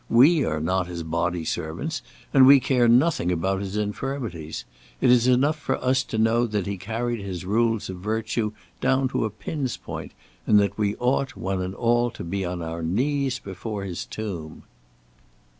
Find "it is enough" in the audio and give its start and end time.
4.99-5.59